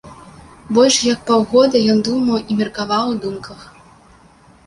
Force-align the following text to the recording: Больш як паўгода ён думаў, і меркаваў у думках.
Больш 0.77 0.95
як 1.07 1.19
паўгода 1.27 1.77
ён 1.93 1.99
думаў, 2.09 2.37
і 2.53 2.57
меркаваў 2.61 3.05
у 3.13 3.17
думках. 3.27 3.59